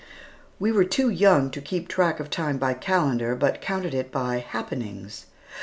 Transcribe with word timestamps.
We 0.59 0.71
were 0.71 0.83
too 0.83 1.11
young 1.11 1.51
to 1.51 1.61
keep 1.61 1.87
track 1.87 2.19
of 2.19 2.31
time 2.31 2.57
by 2.57 2.73
calendar, 2.73 3.35
but 3.35 3.61
counted 3.61 3.93
it 3.93 4.11
by 4.11 4.39
happenings. 4.39 5.27